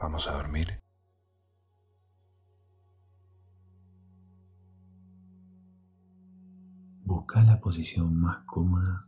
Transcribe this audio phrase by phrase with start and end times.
[0.00, 0.82] Vamos a dormir.
[7.04, 9.06] Busca la posición más cómoda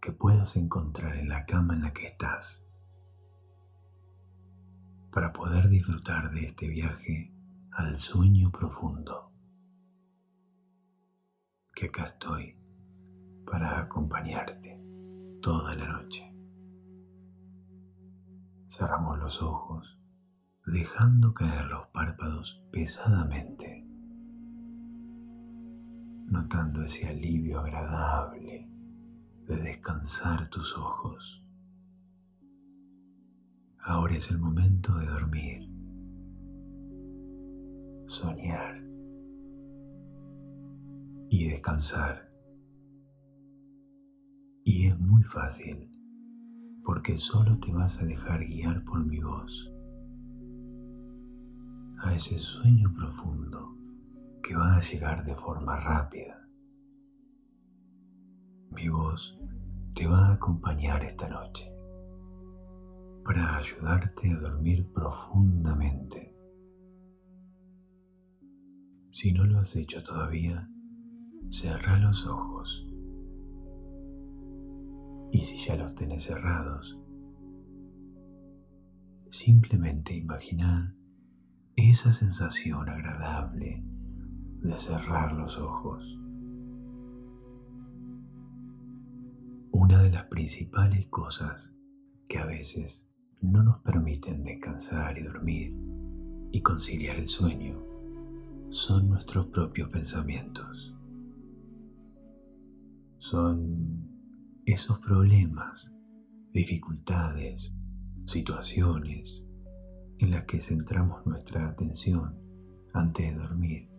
[0.00, 2.66] que puedas encontrar en la cama en la que estás
[5.12, 7.26] para poder disfrutar de este viaje
[7.72, 9.30] al sueño profundo.
[11.74, 12.56] Que acá estoy
[13.44, 14.82] para acompañarte
[15.42, 16.31] toda la noche.
[18.74, 19.98] Cerramos los ojos,
[20.64, 23.86] dejando caer los párpados pesadamente,
[26.24, 28.70] notando ese alivio agradable
[29.46, 31.44] de descansar tus ojos.
[33.78, 35.70] Ahora es el momento de dormir,
[38.06, 38.82] soñar
[41.28, 42.32] y descansar.
[44.64, 45.91] Y es muy fácil,
[46.84, 49.70] porque solo te vas a dejar guiar por mi voz
[52.02, 53.76] a ese sueño profundo
[54.42, 56.34] que va a llegar de forma rápida.
[58.70, 59.36] Mi voz
[59.94, 61.72] te va a acompañar esta noche
[63.24, 66.34] para ayudarte a dormir profundamente.
[69.10, 70.68] Si no lo has hecho todavía,
[71.50, 72.84] cierra los ojos
[75.32, 76.98] y si ya los tenés cerrados,
[79.30, 80.94] simplemente imagina
[81.74, 83.82] esa sensación agradable
[84.60, 86.18] de cerrar los ojos.
[89.72, 91.74] Una de las principales cosas
[92.28, 93.08] que a veces
[93.40, 95.74] no nos permiten descansar y dormir
[96.52, 97.82] y conciliar el sueño
[98.68, 100.94] son nuestros propios pensamientos.
[103.18, 104.11] Son
[104.64, 105.92] esos problemas,
[106.52, 107.74] dificultades,
[108.26, 109.42] situaciones
[110.18, 112.38] en las que centramos nuestra atención
[112.94, 113.90] antes de dormir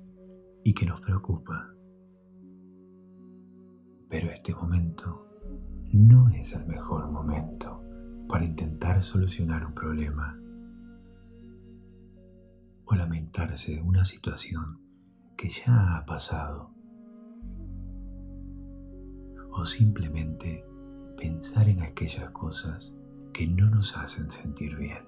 [0.63, 1.69] y que nos preocupa.
[4.09, 5.27] Pero este momento
[5.91, 7.83] no es el mejor momento
[8.29, 10.39] para intentar solucionar un problema
[12.85, 14.79] o lamentarse de una situación
[15.35, 16.73] que ya ha pasado
[19.53, 20.65] o simplemente
[21.17, 22.97] pensar en aquellas cosas
[23.33, 25.05] que no nos hacen sentir bien.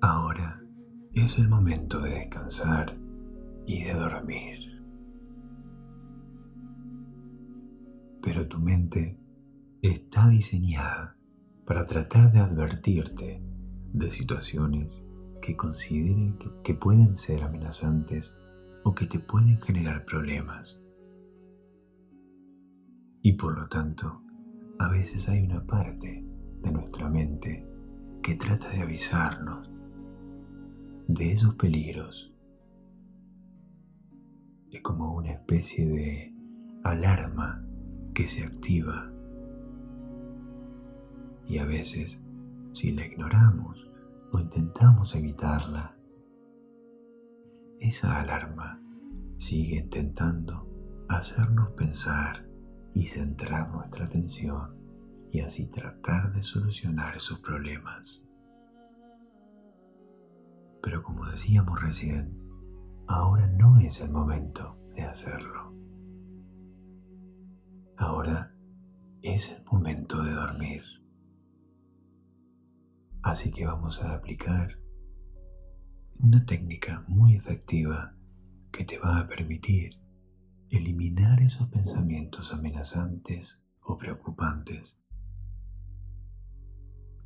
[0.00, 0.60] Ahora
[1.14, 2.98] es el momento de descansar
[3.66, 4.58] y de dormir.
[8.20, 9.18] Pero tu mente
[9.80, 11.16] está diseñada
[11.66, 13.42] para tratar de advertirte
[13.92, 15.04] de situaciones
[15.40, 18.34] que considere que, pueden ser amenazantes
[18.84, 20.81] o que te pueden generar problemas.
[23.24, 24.16] Y por lo tanto,
[24.80, 26.26] a veces hay una parte
[26.60, 27.60] de nuestra mente
[28.20, 29.70] que trata de avisarnos
[31.06, 32.34] de esos peligros.
[34.72, 36.34] Es como una especie de
[36.82, 37.64] alarma
[38.12, 39.12] que se activa.
[41.46, 42.20] Y a veces,
[42.72, 43.88] si la ignoramos
[44.32, 45.96] o intentamos evitarla,
[47.78, 48.82] esa alarma
[49.38, 50.68] sigue intentando
[51.08, 52.51] hacernos pensar
[52.94, 54.76] y centrar nuestra atención
[55.30, 58.22] y así tratar de solucionar esos problemas.
[60.82, 62.38] Pero como decíamos recién,
[63.06, 65.72] ahora no es el momento de hacerlo.
[67.96, 68.54] Ahora
[69.22, 70.82] es el momento de dormir.
[73.22, 74.78] Así que vamos a aplicar
[76.20, 78.14] una técnica muy efectiva
[78.72, 80.01] que te va a permitir
[80.72, 84.98] eliminar esos pensamientos amenazantes o preocupantes,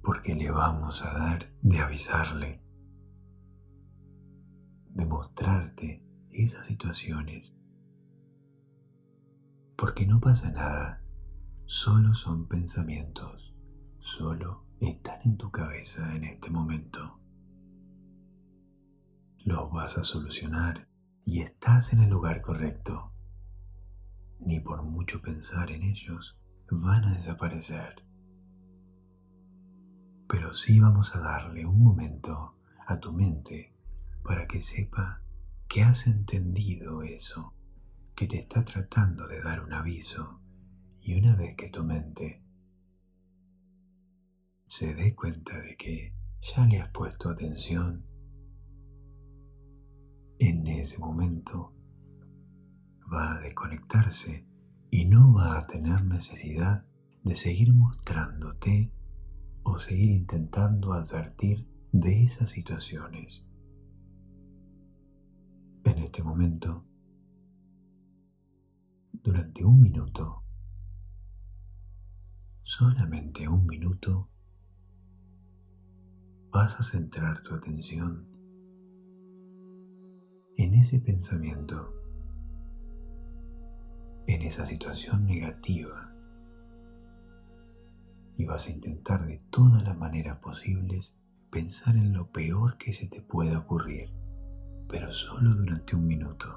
[0.02, 2.60] porque le vamos a dar de avisarle,
[4.90, 7.54] de mostrarte esas situaciones,
[9.76, 11.04] porque no pasa nada,
[11.66, 13.54] solo son pensamientos,
[14.00, 17.20] solo están en tu cabeza en este momento.
[19.44, 20.88] Los vas a solucionar
[21.24, 23.12] y estás en el lugar correcto
[24.40, 26.36] ni por mucho pensar en ellos
[26.70, 28.02] van a desaparecer.
[30.28, 32.56] Pero sí vamos a darle un momento
[32.86, 33.70] a tu mente
[34.22, 35.22] para que sepa
[35.68, 37.54] que has entendido eso,
[38.14, 40.40] que te está tratando de dar un aviso
[41.00, 42.42] y una vez que tu mente
[44.66, 48.04] se dé cuenta de que ya le has puesto atención,
[50.38, 51.75] en ese momento
[53.12, 54.44] va a desconectarse
[54.90, 56.84] y no va a tener necesidad
[57.22, 58.92] de seguir mostrándote
[59.62, 63.44] o seguir intentando advertir de esas situaciones.
[65.84, 66.84] En este momento,
[69.12, 70.42] durante un minuto,
[72.62, 74.30] solamente un minuto,
[76.50, 78.28] vas a centrar tu atención
[80.56, 81.95] en ese pensamiento,
[84.26, 86.12] en esa situación negativa
[88.36, 91.18] y vas a intentar de todas las maneras posibles
[91.50, 94.10] pensar en lo peor que se te pueda ocurrir,
[94.88, 96.54] pero solo durante un minuto.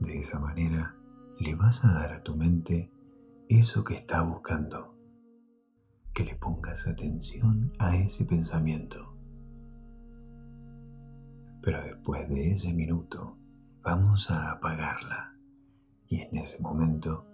[0.00, 0.96] De esa manera
[1.38, 2.88] le vas a dar a tu mente
[3.48, 4.94] eso que está buscando,
[6.14, 9.06] que le pongas atención a ese pensamiento.
[11.62, 13.36] Pero después de ese minuto
[13.86, 15.28] vamos a apagarla
[16.08, 17.24] y en ese momento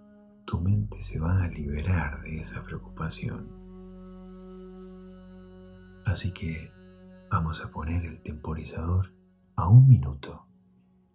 [0.45, 3.49] tu mente se va a liberar de esa preocupación.
[6.05, 6.71] Así que
[7.31, 9.15] vamos a poner el temporizador
[9.55, 10.47] a un minuto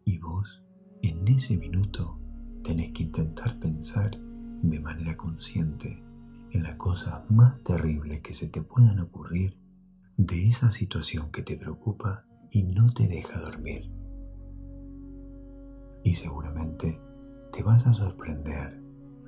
[0.04, 0.64] y vos
[1.02, 2.16] en ese minuto
[2.64, 6.02] tenés que intentar pensar de manera consciente
[6.50, 9.56] en las cosas más terribles que se te puedan ocurrir
[10.16, 13.97] de esa situación que te preocupa y no te deja dormir.
[16.08, 16.98] Y seguramente
[17.52, 18.82] te vas a sorprender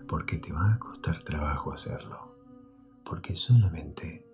[0.09, 2.39] porque te va a costar trabajo hacerlo,
[3.05, 4.27] porque solamente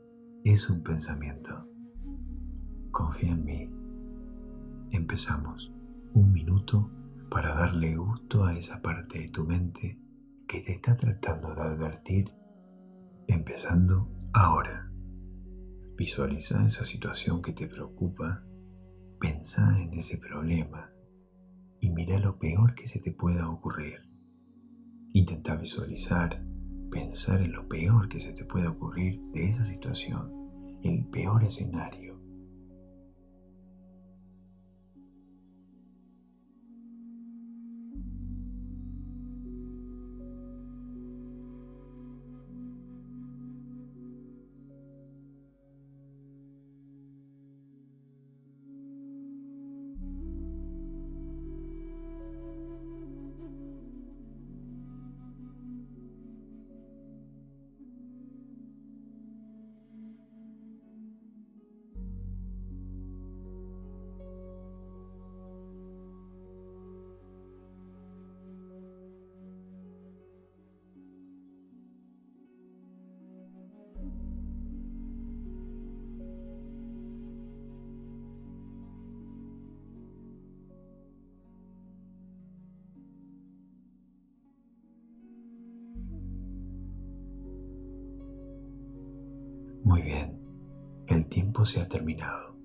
[0.45, 1.65] es un pensamiento.
[2.93, 3.71] Confía en mí.
[4.93, 5.73] Empezamos.
[6.15, 6.89] Un minuto
[7.33, 10.01] para darle gusto a esa parte de tu mente
[10.47, 12.31] que te está tratando de advertir,
[13.27, 14.03] empezando
[14.33, 14.85] ahora.
[15.97, 18.47] Visualiza esa situación que te preocupa,
[19.19, 20.93] pensá en ese problema
[21.81, 24.01] y mira lo peor que se te pueda ocurrir.
[25.13, 26.45] Intenta visualizar,
[26.91, 30.31] pensar en lo peor que se te puede ocurrir de esa situación,
[30.83, 32.06] el peor escenario
[89.87, 90.37] Muy bien,
[91.07, 92.59] el tiempo se ha terminado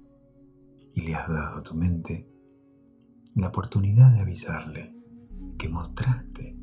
[0.96, 2.28] y le has dado a tu mente
[3.36, 4.92] la oportunidad de avisarle
[5.60, 6.58] que mostraste,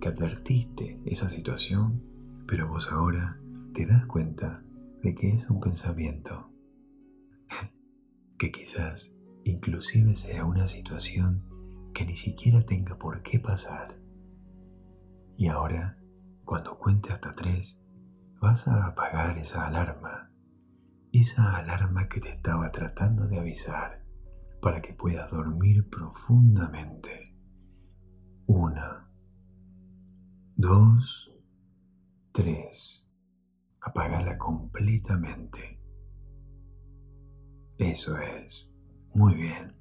[0.00, 2.02] que advertiste esa situación,
[2.46, 3.38] pero vos ahora
[3.74, 4.64] te das cuenta
[5.02, 6.48] de que es un pensamiento,
[8.38, 9.12] que quizás
[9.44, 11.44] inclusive sea una situación
[11.92, 14.00] que ni siquiera tenga por qué pasar.
[15.36, 15.98] Y ahora,
[16.46, 17.81] cuando cuente hasta tres,
[18.42, 20.32] vas a apagar esa alarma,
[21.12, 24.04] esa alarma que te estaba tratando de avisar
[24.60, 27.36] para que puedas dormir profundamente.
[28.46, 29.08] Una,
[30.56, 31.32] dos,
[32.32, 33.06] tres.
[33.80, 35.80] Apagala completamente.
[37.78, 38.68] Eso es.
[39.14, 39.76] Muy bien.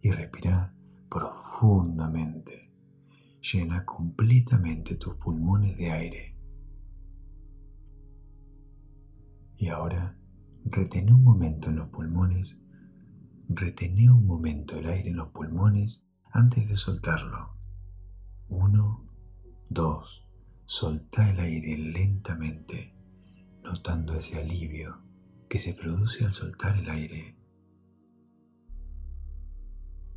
[0.00, 0.72] Y respira
[1.08, 2.72] profundamente.
[3.40, 6.39] Llena completamente tus pulmones de aire
[9.60, 10.16] Y ahora
[10.64, 12.56] retené un momento en los pulmones,
[13.46, 17.46] retené un momento el aire en los pulmones antes de soltarlo.
[18.48, 19.06] Uno,
[19.68, 20.26] dos,
[20.64, 22.94] soltá el aire lentamente,
[23.62, 25.02] notando ese alivio
[25.50, 27.32] que se produce al soltar el aire.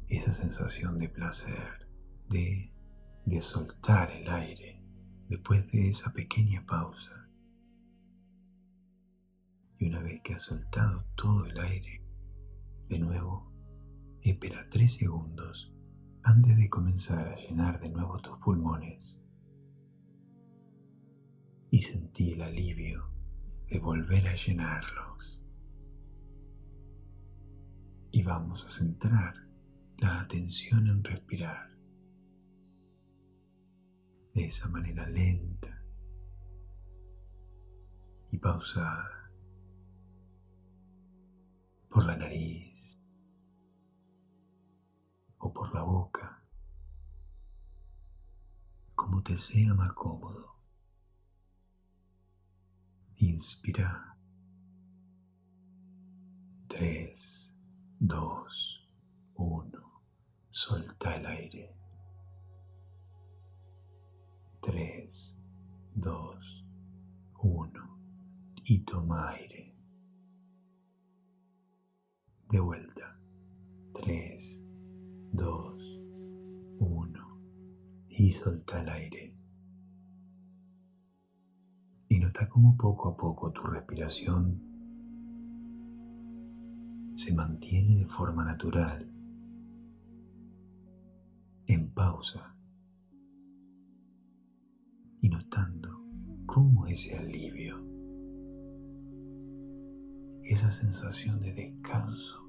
[0.07, 1.89] Esa sensación de placer,
[2.29, 2.73] de,
[3.25, 4.77] de soltar el aire
[5.27, 7.22] después de esa pequeña pausa.
[9.83, 12.01] Y una vez que has soltado todo el aire,
[12.87, 13.51] de nuevo,
[14.21, 15.75] espera tres segundos
[16.23, 19.17] antes de comenzar a llenar de nuevo tus pulmones.
[21.69, 23.11] Y sentí el alivio
[23.67, 25.43] de volver a llenarlos.
[28.11, 29.35] Y vamos a centrar
[29.97, 31.75] la atención en respirar.
[34.33, 35.83] De esa manera lenta
[38.31, 39.22] y pausada
[41.93, 43.00] por la nariz
[45.38, 46.43] o por la boca,
[48.95, 50.55] como te sea más cómodo.
[53.17, 54.17] Inspira.
[56.67, 57.55] 3,
[58.00, 58.89] 2,
[59.35, 60.01] 1.
[60.50, 61.73] Solta el aire.
[64.62, 65.38] 3,
[65.93, 66.65] 2,
[67.38, 68.00] 1.
[68.63, 69.72] Y toma aire.
[72.53, 73.19] De vuelta.
[73.93, 74.63] 3,
[75.31, 76.01] 2,
[76.77, 77.41] 1.
[78.10, 79.33] Y solta el aire.
[82.10, 84.62] Y nota cómo poco a poco tu respiración
[87.15, 89.12] se mantiene de forma natural,
[91.65, 92.55] en pausa,
[95.22, 96.05] y notando
[96.45, 97.83] cómo ese alivio,
[100.43, 102.42] esa sensación de descanso,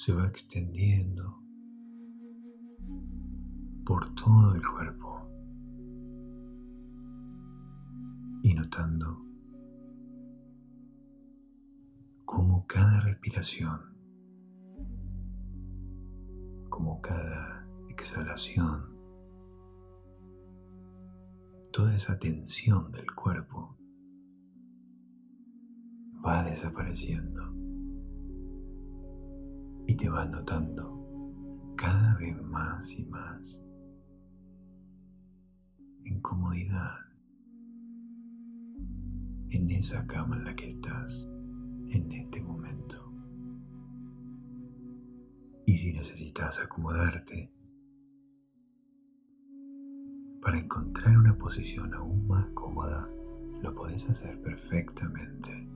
[0.00, 1.42] se va extendiendo
[3.84, 5.28] por todo el cuerpo.
[8.42, 9.22] y notando
[12.24, 13.78] cómo cada respiración,
[16.70, 18.96] como cada exhalación,
[21.70, 23.76] toda esa tensión del cuerpo
[26.24, 27.49] va desapareciendo
[29.90, 33.60] y te vas notando cada vez más y más
[36.04, 36.94] en comodidad
[39.48, 41.28] en esa cama en la que estás
[41.88, 43.04] en este momento.
[45.66, 47.52] Y si necesitas acomodarte
[50.40, 53.10] para encontrar una posición aún más cómoda,
[53.60, 55.68] lo podés hacer perfectamente.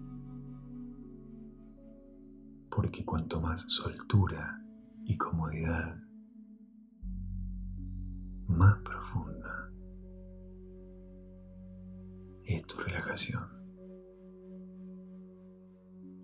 [2.75, 4.61] Porque cuanto más soltura
[5.05, 5.97] y comodidad,
[8.49, 9.71] más profunda
[12.45, 13.45] es tu relajación.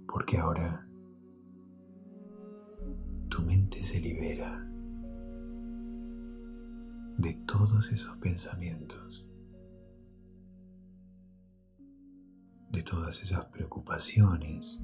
[0.09, 0.89] Porque ahora
[3.29, 4.67] tu mente se libera
[7.19, 9.25] de todos esos pensamientos,
[12.73, 14.81] de todas esas preocupaciones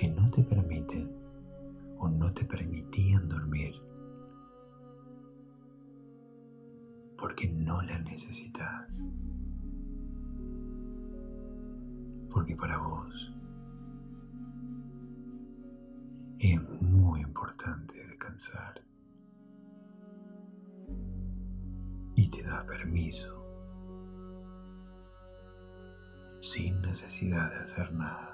[0.00, 1.10] que no te permiten
[1.98, 3.74] o no te permitían dormir.
[7.18, 9.04] Porque no las necesitas.
[12.30, 13.32] porque para vos
[16.38, 18.82] es muy importante descansar.
[22.14, 23.36] Y te da permiso.
[26.40, 28.29] Sin necesidad de hacer nada,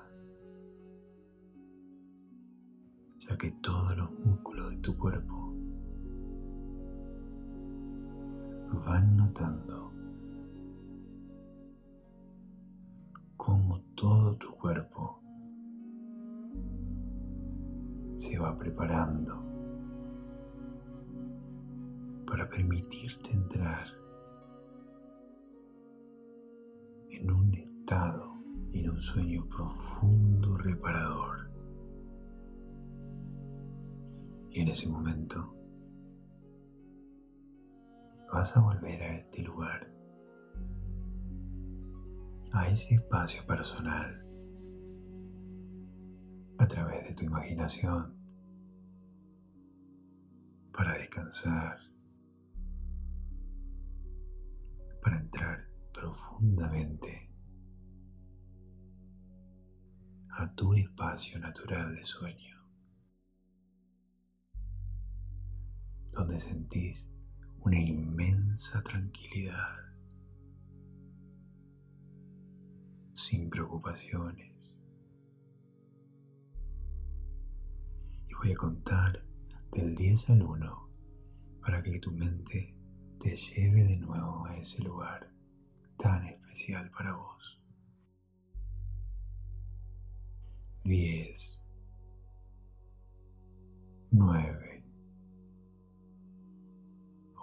[3.29, 5.49] ya que todos los músculos de tu cuerpo
[8.87, 9.93] van notando
[13.37, 15.21] cómo todo tu cuerpo
[18.17, 19.43] se va preparando
[22.27, 23.87] para permitirte entrar
[27.11, 28.37] en un estado
[28.73, 31.46] en un sueño profundo reparador.
[34.57, 35.43] Y en ese momento
[38.33, 39.93] vas a volver a este lugar
[42.53, 44.27] a ese espacio personal
[46.57, 48.17] a través de tu imaginación
[50.73, 51.79] para descansar,
[55.03, 57.31] para entrar profundamente
[60.31, 62.56] a tu espacio natural de sueño,
[66.17, 67.11] donde sentís
[67.61, 69.77] una inmensa tranquilidad
[73.13, 74.75] sin preocupaciones.
[78.29, 79.23] Y voy a contar
[79.73, 80.89] del 10 al 1
[81.61, 82.75] para que tu mente
[83.21, 85.31] te lleve de nuevo a ese lugar
[85.99, 87.61] tan especial para vos.
[90.85, 91.63] 10
[94.13, 94.66] 9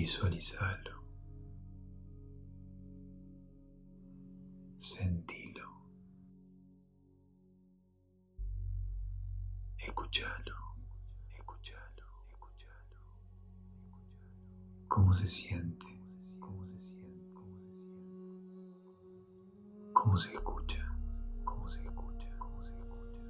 [0.00, 0.96] Visualizalo.
[4.78, 5.66] Sentilo.
[9.76, 10.56] Escúchalo.
[11.36, 12.06] Escúchalo.
[12.30, 12.98] Escúchalo.
[14.88, 15.86] ¿Cómo se siente?
[16.38, 17.42] ¿Cómo se siente?
[19.92, 20.96] ¿Cómo se escucha?
[21.44, 22.38] ¿Cómo se escucha?
[22.38, 23.20] ¿Cómo se escucha?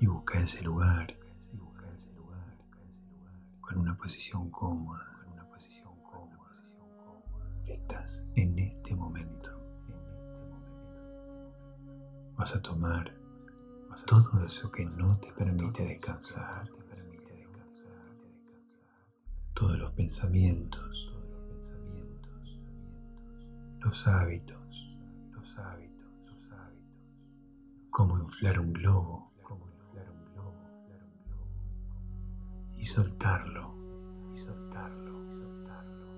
[0.00, 1.17] Y busca ese lugar.
[3.68, 5.04] Con una posición cómoda.
[5.22, 6.50] Con una posición cómoda.
[7.66, 9.50] Que estás en este momento.
[12.34, 13.14] Vas a tomar
[14.06, 16.70] todo eso que no te permite descansar,
[19.54, 21.12] todos los pensamientos,
[23.80, 24.96] los hábitos,
[25.32, 29.27] los hábitos, los hábitos, inflar un globo,
[32.88, 33.70] soltarlo,
[34.32, 36.08] y soltarlo, y soltarlo,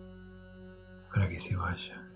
[1.12, 2.06] para que se vaya.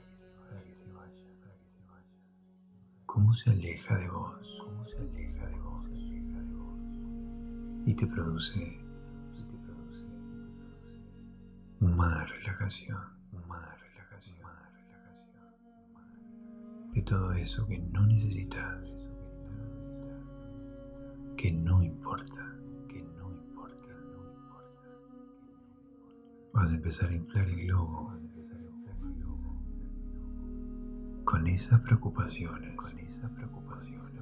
[3.04, 4.58] ¿Cómo se aleja de vos?
[4.64, 5.84] ¿Cómo se aleja de vos?
[5.86, 6.78] Aleja de vos.
[7.86, 8.80] Y te produce,
[11.80, 13.00] más relajación,
[13.48, 14.38] más relajación,
[14.88, 15.50] relajación,
[16.92, 18.96] de todo eso que no necesitas,
[21.36, 22.50] que no importa,
[26.54, 28.12] Vas a empezar a inflar el globo
[31.24, 34.12] con esas preocupaciones, con esas preocupaciones,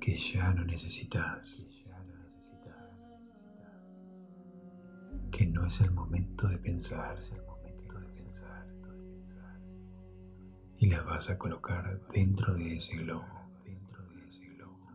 [0.00, 1.70] que ya no necesitas,
[5.30, 8.66] que no es el momento de pensar, es el momento de pensar,
[10.78, 13.24] y las vas a colocar dentro de ese globo,
[13.64, 14.88] dentro de ese globo,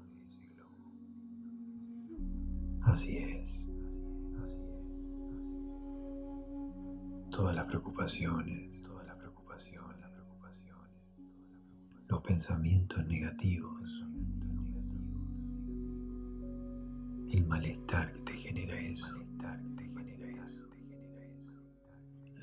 [2.82, 3.69] así es,
[7.30, 8.80] todas las preocupaciones
[12.10, 14.04] los pensamientos negativos,
[17.32, 19.16] el malestar que te genera eso,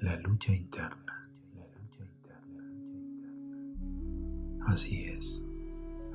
[0.03, 1.29] la lucha interna.
[4.69, 5.45] Así es,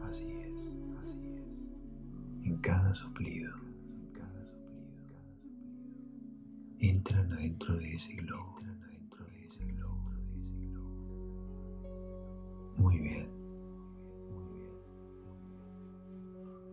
[0.04, 1.70] así es, así es.
[2.46, 3.54] En cada soplido,
[6.80, 8.61] entran adentro de ese globo.
[12.82, 13.30] Muy bien.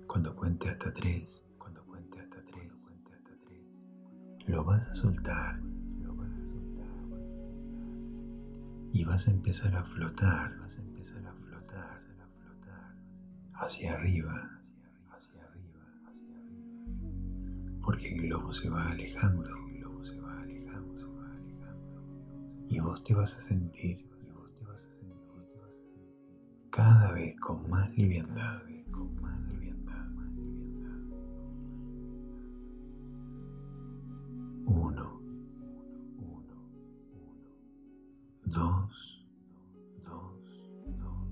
[0.06, 3.62] Cuando cuente hasta tres, cuando cuente hasta tres, cuente hasta tres,
[4.46, 5.60] lo vas a soltar,
[6.00, 6.88] lo vas a soltar.
[8.90, 12.96] Y vas a empezar a flotar, vas a empezar a flotar, a flotar
[13.52, 14.62] hacia arriba,
[15.10, 16.72] hacia arriba, hacia arriba,
[17.82, 22.66] porque el globo se va alejando, el globo se va alejando, se va alejando.
[22.70, 24.07] Y vos te vas a sentir,
[26.78, 28.62] cada vez con más liviandad.
[38.48, 39.26] dos,
[40.04, 41.28] dos, dos,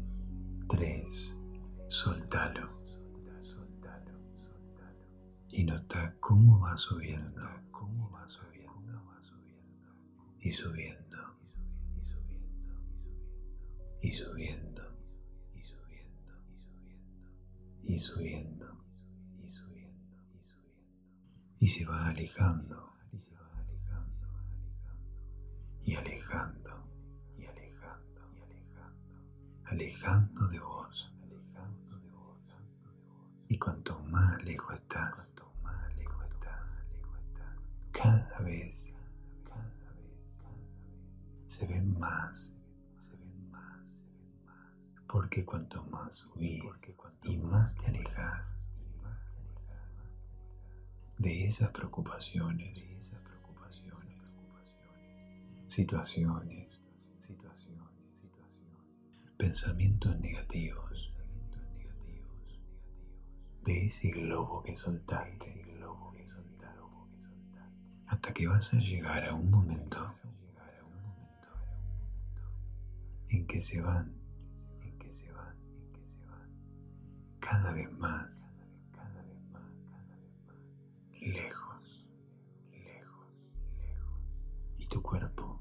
[0.69, 1.33] tres.
[1.89, 2.71] Soltalo.
[3.41, 5.05] Soltalo, soltalo.
[5.49, 9.95] Y nota cómo va subiendo, cómo va subiendo, va subiendo.
[10.41, 11.19] Y subiendo,
[12.03, 12.83] y subiendo,
[14.03, 14.11] y
[17.87, 18.85] y subiendo,
[19.43, 20.77] y subiendo, y subiendo,
[21.59, 21.65] y.
[21.65, 24.29] Y se va alejando, y se va alejando,
[25.85, 26.67] y alejando
[29.67, 32.01] alejando de vos, alejando.
[33.49, 36.27] Y cuanto más lejos estás, más lejos
[37.93, 38.93] cada vez,
[39.45, 40.25] cada vez,
[41.47, 42.56] se ven más,
[45.09, 46.63] Porque cuanto más subís
[47.23, 48.57] y más te alejas
[51.19, 54.21] de esas preocupaciones, de esas preocupaciones,
[55.69, 56.81] situaciones,
[59.37, 61.13] pensamientos negativos
[63.65, 65.67] de ese globo que soltaste
[68.07, 70.15] hasta que vas a llegar a un momento
[73.29, 74.16] en que se van
[77.49, 78.43] cada vez más
[78.93, 80.51] cada vez más cada vez más
[81.21, 82.05] lejos
[82.73, 83.27] lejos
[83.77, 84.17] lejos.
[84.79, 85.61] Y tu cuerpo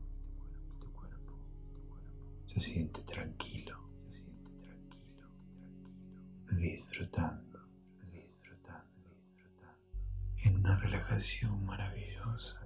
[2.48, 3.76] se siente tranquilo,
[4.10, 7.60] se siente tranquilo, tranquilo, disfrutando,
[8.14, 9.78] disfrutando, disfrutando,
[10.38, 12.62] en una relajación maravillosa,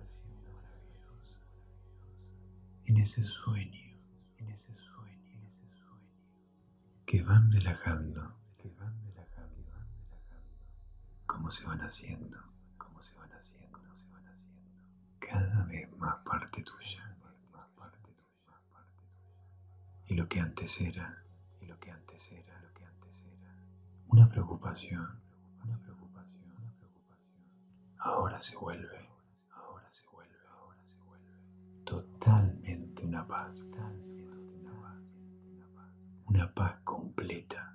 [2.86, 3.98] en ese sueño,
[4.38, 6.10] en ese sueño, en ese sueño,
[7.06, 9.09] que van relajando, que van relajando,
[11.30, 12.40] cómo se van haciendo,
[12.80, 14.66] cómo se van haciendo, cómo se van haciendo,
[15.20, 17.06] cada vez más parte tuya.
[20.08, 21.08] Y lo que antes era,
[21.62, 23.56] y lo que antes era, lo que antes era,
[24.08, 25.22] una preocupación,
[25.64, 27.46] una preocupación, una preocupación,
[28.00, 29.06] ahora se vuelve,
[29.52, 31.32] ahora se vuelve, ahora se vuelve,
[31.86, 33.64] totalmente una paz,
[36.26, 37.68] una paz, completa,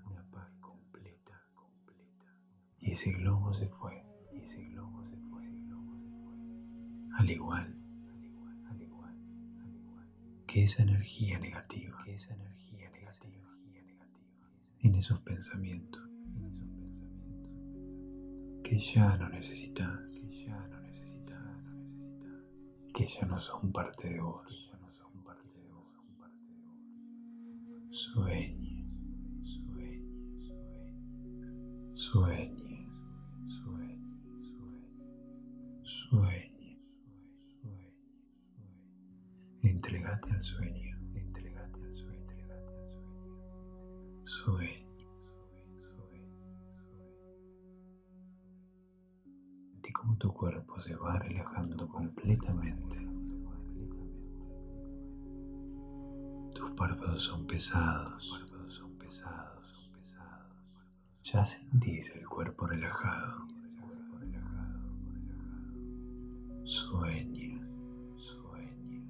[2.94, 4.00] ese globo se fue,
[4.33, 6.33] y ese globo se fue, ese globo se fue,
[7.18, 7.85] al igual
[10.46, 13.50] que esa energía negativa, que esa energía negativa,
[14.83, 21.74] en esos pensamientos, en esos pensamientos, que ya no necesitas, que ya no necesitas, no
[21.74, 25.92] necesitas, que ya no son parte de vos, que ya no son parte de vos,
[25.92, 26.78] son parte de vos.
[27.90, 28.87] Sueñe,
[29.42, 30.44] sueñe,
[31.96, 32.63] sueñe, sueñe,
[36.14, 36.79] sueñe.
[39.62, 43.35] Entregate al sueño, entregate al sueño, entregate al sueño.
[44.24, 44.98] Sueño,
[45.96, 46.33] sueño,
[49.92, 52.98] como tu cuerpo se va relajando completamente.
[56.55, 58.40] Tus párpados son pesados.
[61.24, 63.48] Ya sentís el cuerpo relajado.
[66.66, 67.61] Sueña.
[68.16, 69.05] Sueña,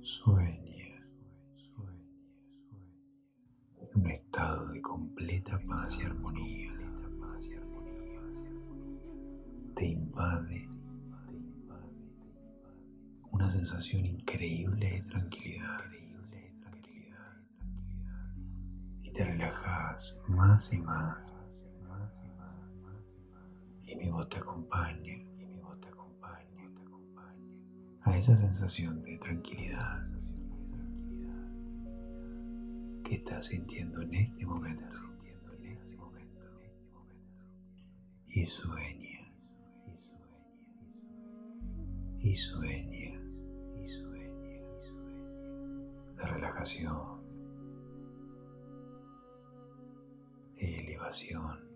[0.00, 1.06] sueña.
[3.94, 6.72] Un estado de completa paz y armonía.
[9.74, 10.70] Te invade,
[13.30, 15.84] una sensación increíble de tranquilidad.
[19.02, 21.18] Y te relajas más y más.
[23.84, 25.29] Y mi voz te acompaña
[28.02, 30.06] a esa sensación de tranquilidad
[33.04, 34.96] que estás sintiendo en este momento.
[38.32, 39.34] Y sueña,
[42.20, 43.20] y sueña,
[43.74, 44.62] y sueña.
[46.16, 47.20] La relajación,
[50.56, 51.69] elevación,